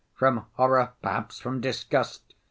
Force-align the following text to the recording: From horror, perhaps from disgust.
From 0.15 0.47
horror, 0.55 0.93
perhaps 1.03 1.39
from 1.39 1.61
disgust. 1.61 2.33